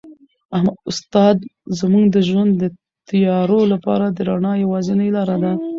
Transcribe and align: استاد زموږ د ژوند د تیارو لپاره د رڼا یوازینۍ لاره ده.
استاد 0.89 1.37
زموږ 1.79 2.05
د 2.11 2.17
ژوند 2.27 2.51
د 2.57 2.63
تیارو 3.09 3.59
لپاره 3.73 4.05
د 4.09 4.17
رڼا 4.29 4.53
یوازینۍ 4.63 5.09
لاره 5.17 5.35
ده. 5.43 5.53